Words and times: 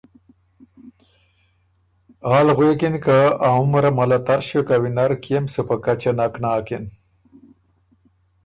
آل 2.35 2.47
غوېکِن 2.55 2.95
که 3.03 3.17
ا 3.47 3.49
عُمَرَه 3.59 3.91
مه 3.97 4.05
له 4.09 4.17
تر 4.25 4.39
ݭیوک 4.47 4.67
هۀ 4.73 4.77
وینر، 4.81 5.11
کيې 5.23 5.39
م 5.43 5.45
سُو 5.53 5.61
په 5.67 5.75
کچه 5.83 6.11
نک 6.17 6.33
ناکِن“ 6.43 6.85